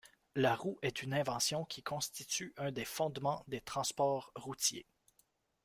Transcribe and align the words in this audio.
La 0.33 0.55
roue 0.55 0.79
est 0.81 1.03
une 1.03 1.13
invention 1.13 1.63
qui 1.63 1.83
constitue 1.83 2.55
un 2.57 2.71
des 2.71 2.85
fondements 2.85 3.43
des 3.47 3.61
transports 3.61 4.31
routiers. 4.33 4.87